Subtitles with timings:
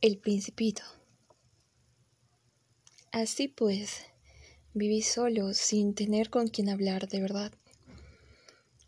[0.00, 0.84] El Principito.
[3.10, 4.04] Así pues,
[4.72, 7.52] viví solo, sin tener con quien hablar de verdad,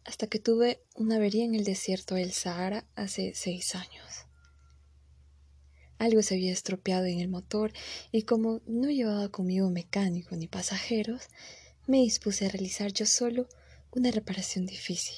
[0.05, 4.27] hasta que tuve una avería en el desierto del Sahara hace seis años.
[5.99, 7.73] Algo se había estropeado en el motor
[8.13, 11.23] y como no llevaba conmigo mecánico ni pasajeros,
[11.89, 13.49] me dispuse a realizar yo solo
[13.91, 15.17] una reparación difícil.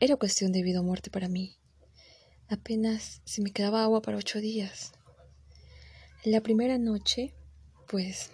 [0.00, 1.59] Era cuestión de vida o muerte para mí
[2.50, 4.90] Apenas se me quedaba agua para ocho días.
[6.24, 7.32] La primera noche,
[7.86, 8.30] pues,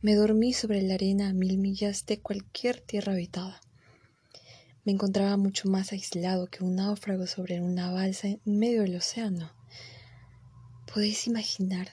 [0.00, 3.60] me dormí sobre la arena a mil millas de cualquier tierra habitada.
[4.84, 9.50] Me encontraba mucho más aislado que un náufrago sobre una balsa en medio del océano.
[10.94, 11.88] Podéis imaginar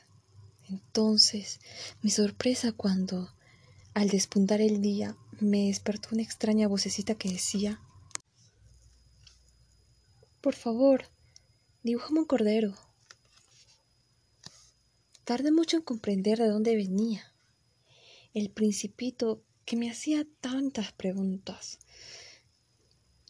[0.70, 1.60] entonces
[2.04, 3.34] mi sorpresa cuando,
[3.96, 7.82] al despuntar el día, me despertó una extraña vocecita que decía,
[10.42, 11.06] Por favor,
[11.86, 12.74] Dibujame un cordero.
[15.24, 17.32] Tardé mucho en comprender de dónde venía.
[18.34, 21.78] El principito que me hacía tantas preguntas.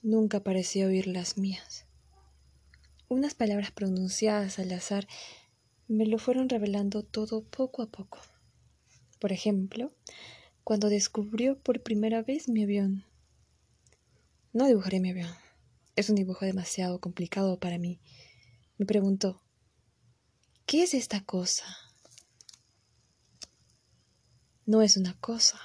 [0.02, 1.86] Nunca parecía oír las mías.
[3.10, 5.06] Unas palabras pronunciadas al azar
[5.90, 8.20] me lo fueron revelando todo poco a poco.
[9.20, 9.92] Por ejemplo,
[10.64, 13.04] cuando descubrió por primera vez mi avión.
[14.54, 15.36] No dibujaré mi avión.
[15.98, 18.00] Es un dibujo demasiado complicado para mí.
[18.78, 19.42] Me preguntó,
[20.66, 21.66] ¿qué es esta cosa?
[24.66, 25.60] No es una cosa.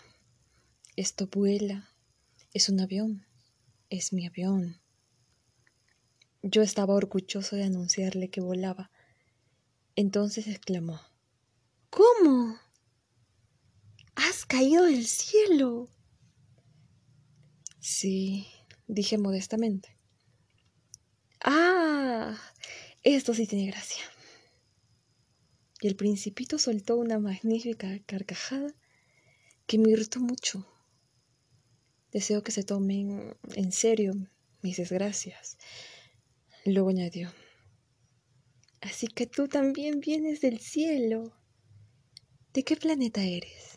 [0.94, 1.91] Esto vuela.
[2.53, 3.27] Es un avión.
[3.88, 4.81] Es mi avión.
[6.42, 8.91] Yo estaba orgulloso de anunciarle que volaba.
[9.97, 11.00] Entonces exclamó,
[11.91, 12.56] ¿Cómo?
[14.14, 15.88] ¿Has caído del cielo?
[17.81, 18.47] Sí,
[18.86, 19.97] dije modestamente.
[21.42, 22.38] Ah,
[23.02, 24.02] esto sí tiene gracia.
[25.80, 28.74] Y el principito soltó una magnífica carcajada
[29.66, 30.66] que me irritó mucho.
[32.12, 34.12] Deseo que se tomen en serio
[34.62, 35.56] mis desgracias.
[36.66, 37.32] Luego añadió,
[38.82, 41.32] así que tú también vienes del cielo.
[42.52, 43.69] ¿De qué planeta eres?